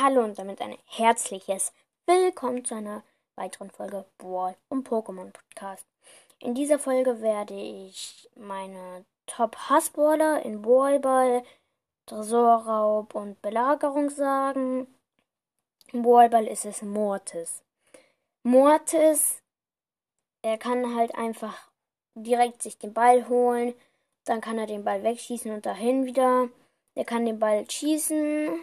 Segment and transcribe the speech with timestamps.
[0.00, 1.72] Hallo und damit ein herzliches
[2.06, 3.02] Willkommen zu einer
[3.34, 5.84] weiteren Folge Brawl und Pokémon Podcast.
[6.38, 11.42] In dieser Folge werde ich meine Top Hassballer in Brawlball,
[12.06, 14.86] Tresorraub und Belagerung sagen.
[15.92, 17.64] Im Brawlball ist es Mortis.
[18.44, 19.42] Mortis,
[20.42, 21.72] er kann halt einfach
[22.14, 23.74] direkt sich den Ball holen,
[24.26, 26.48] dann kann er den Ball wegschießen und dahin wieder.
[26.94, 28.60] Er kann den Ball schießen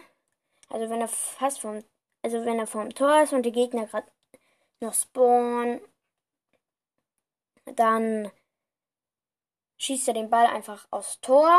[0.68, 1.84] also wenn er fast vom,
[2.22, 4.10] also wenn er vom Tor ist und die Gegner gerade
[4.80, 5.80] noch spawnen,
[7.64, 8.30] dann
[9.78, 11.52] schießt er den Ball einfach aufs Tor,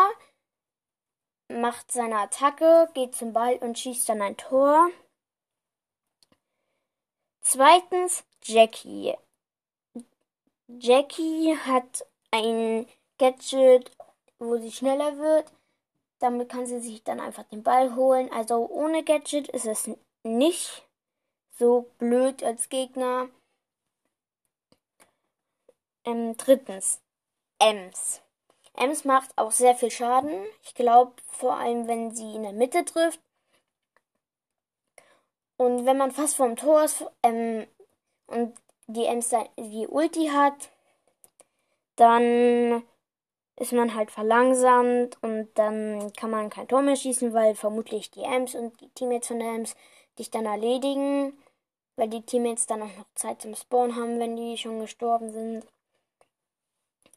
[1.49, 4.89] macht seine Attacke, geht zum Ball und schießt dann ein Tor.
[7.41, 9.16] Zweitens Jackie.
[10.67, 13.91] Jackie hat ein Gadget,
[14.38, 15.52] wo sie schneller wird.
[16.20, 18.31] Damit kann sie sich dann einfach den Ball holen.
[18.31, 19.89] Also ohne Gadget ist es
[20.23, 20.88] nicht
[21.58, 23.30] so blöd als Gegner.
[26.06, 27.02] Ähm, drittens,
[27.59, 28.22] Ems.
[28.73, 30.45] Ems macht auch sehr viel Schaden.
[30.64, 33.19] Ich glaube, vor allem, wenn sie in der Mitte trifft.
[35.58, 37.67] Und wenn man fast vorm Tor ist ähm,
[38.28, 40.69] und die Ems die Ulti hat,
[41.95, 42.84] dann
[43.58, 48.23] ist man halt verlangsamt und dann kann man kein Tor mehr schießen, weil vermutlich die
[48.23, 49.75] Ems und die Teammates von der Ems
[50.19, 51.33] dich dann erledigen,
[51.95, 55.66] weil die Teammates dann auch noch Zeit zum Spawn haben, wenn die schon gestorben sind.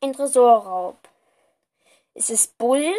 [0.01, 0.97] In Tresorraub
[2.15, 2.95] ist es Bull.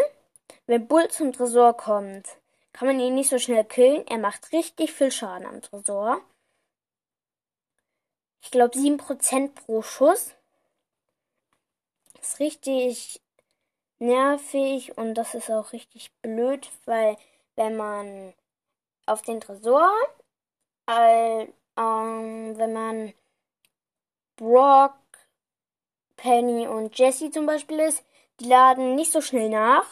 [0.67, 2.27] Wenn Bull zum Tresor kommt,
[2.73, 4.05] kann man ihn nicht so schnell killen.
[4.07, 6.21] Er macht richtig viel Schaden am Tresor.
[8.43, 10.35] Ich glaube 7% pro Schuss.
[12.21, 13.19] ist richtig
[14.01, 17.17] nervig und das ist auch richtig blöd, weil
[17.55, 18.33] wenn man
[19.05, 19.91] auf den Tresor,
[20.87, 23.13] äh, ähm, wenn man
[24.35, 24.95] Brock,
[26.17, 28.03] Penny und Jesse zum Beispiel ist,
[28.39, 29.85] die laden nicht so schnell nach.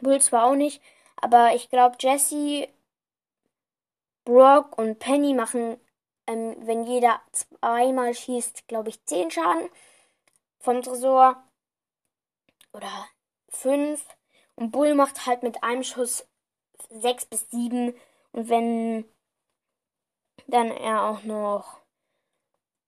[0.00, 0.82] Bull zwar auch nicht,
[1.16, 2.68] aber ich glaube Jesse,
[4.24, 5.78] Brock und Penny machen,
[6.26, 9.68] ähm, wenn jeder zweimal schießt, glaube ich, 10 Schaden
[10.58, 11.42] vom Tresor
[12.72, 13.08] oder
[13.48, 14.04] fünf.
[14.54, 16.26] Und Bull macht halt mit einem Schuss
[16.90, 17.94] sechs bis sieben.
[18.32, 19.04] Und wenn
[20.46, 21.80] dann er auch noch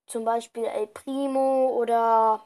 [0.07, 2.45] zum Beispiel El Primo oder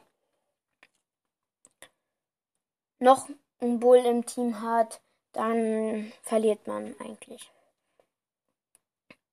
[2.99, 3.27] noch
[3.59, 5.01] ein Bull im Team hat,
[5.31, 7.51] dann verliert man eigentlich.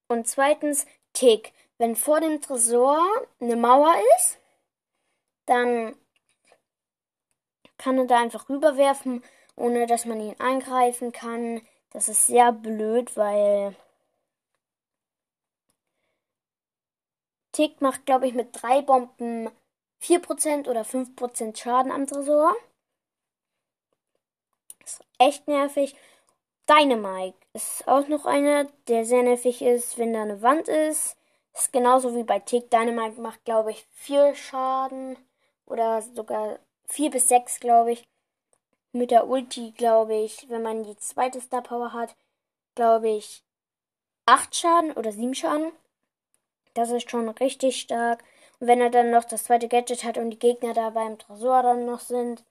[0.08, 1.52] Und zweitens Tick.
[1.78, 3.00] Wenn vor dem Tresor
[3.40, 4.38] eine Mauer ist,
[5.46, 5.96] dann
[7.82, 9.24] kann er da einfach rüberwerfen,
[9.56, 11.60] ohne dass man ihn angreifen kann.
[11.90, 13.74] Das ist sehr blöd, weil
[17.50, 19.50] Tick macht, glaube ich, mit drei Bomben
[20.00, 22.54] 4% oder 5% Schaden am Tresor.
[24.84, 25.96] Ist echt nervig.
[26.68, 31.16] Dynamite ist auch noch einer, der sehr nervig ist, wenn da eine Wand ist.
[31.52, 32.70] Ist genauso wie bei Tick.
[32.70, 35.18] Dynamite macht, glaube ich, 4 Schaden
[35.66, 38.08] oder sogar 4 bis 6, glaube ich.
[38.92, 42.14] Mit der Ulti, glaube ich, wenn man die zweite Star Power hat,
[42.74, 43.42] glaube ich,
[44.26, 45.72] 8 Schaden oder 7 Schaden.
[46.74, 48.22] Das ist schon richtig stark.
[48.60, 51.62] Und wenn er dann noch das zweite Gadget hat und die Gegner da beim Tresor
[51.62, 52.44] dann noch sind,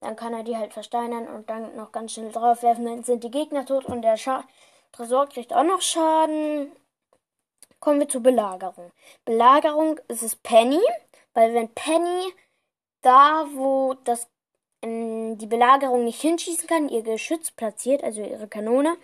[0.00, 2.84] dann kann er die halt versteinern und dann noch ganz schnell draufwerfen.
[2.84, 4.44] Dann sind die Gegner tot und der Scha
[4.92, 6.72] Tresor kriegt auch noch Schaden.
[7.80, 8.92] Kommen wir zur Belagerung.
[9.24, 10.80] Belagerung ist es Penny,
[11.34, 12.32] weil wenn Penny
[13.06, 14.28] da, wo das
[14.82, 18.96] ähm, die Belagerung nicht hinschießen kann, ihr Geschütz platziert, also ihre Kanone.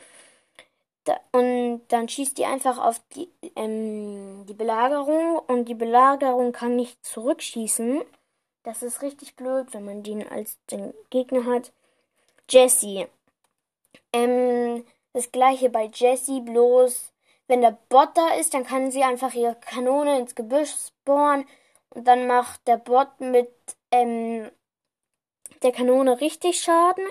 [1.04, 6.76] Da, und dann schießt die einfach auf die, ähm, die Belagerung und die Belagerung kann
[6.76, 8.02] nicht zurückschießen.
[8.62, 11.72] Das ist richtig blöd, wenn man den als den Gegner hat.
[12.48, 13.08] Jesse.
[14.12, 17.12] Ähm, das gleiche bei Jesse, bloß
[17.48, 21.46] wenn der Bot da ist, dann kann sie einfach ihre Kanone ins Gebüsch spawnen
[21.90, 23.50] und dann macht der Bot mit
[23.92, 24.50] ähm,
[25.62, 27.06] der Kanone richtig Schaden.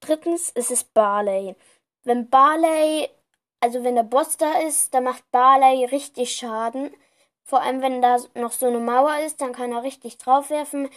[0.00, 1.56] Drittens ist es Barley.
[2.04, 3.08] Wenn Barley,
[3.60, 6.94] also wenn der Boss da ist, dann macht Barley richtig Schaden.
[7.42, 10.88] Vor allem, wenn da noch so eine Mauer ist, dann kann er richtig draufwerfen.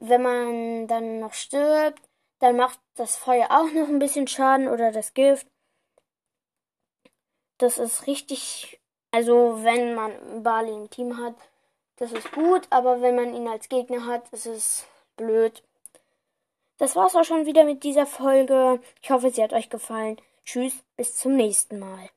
[0.00, 2.02] Wenn man dann noch stirbt,
[2.40, 5.46] dann macht das Feuer auch noch ein bisschen Schaden oder das Gift.
[7.58, 11.34] Das ist richtig, also wenn man Barley im Team hat,
[12.00, 14.86] das ist gut, aber wenn man ihn als Gegner hat, ist es
[15.16, 15.62] blöd.
[16.78, 18.80] Das war's auch schon wieder mit dieser Folge.
[19.02, 20.16] Ich hoffe, sie hat euch gefallen.
[20.46, 22.08] Tschüss, bis zum nächsten Mal.